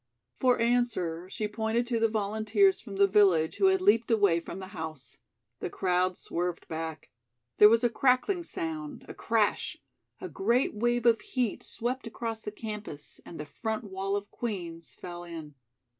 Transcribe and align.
For 0.39 0.59
answer 0.59 1.29
she 1.29 1.47
pointed 1.47 1.85
to 1.85 1.99
the 1.99 2.09
volunteers 2.09 2.79
from 2.79 2.95
the 2.95 3.05
village 3.05 3.57
who 3.57 3.65
had 3.67 3.81
leaped 3.81 4.09
away 4.09 4.39
from 4.39 4.57
the 4.57 4.69
house. 4.73 5.19
The 5.59 5.69
crowd 5.69 6.17
swerved 6.17 6.67
back. 6.67 7.11
There 7.59 7.69
was 7.69 7.83
a 7.83 7.89
crackling 7.91 8.43
sound, 8.43 9.05
a 9.07 9.13
crash; 9.13 9.77
a 10.19 10.27
great 10.27 10.73
wave 10.73 11.05
of 11.05 11.21
heat 11.21 11.61
swept 11.61 12.07
across 12.07 12.41
the 12.41 12.51
campus 12.51 13.21
and 13.27 13.39
the 13.39 13.45
front 13.45 13.83
wall 13.83 14.15
of 14.15 14.31
Queen's 14.31 14.91
fell 14.91 15.23
in. 15.23 15.53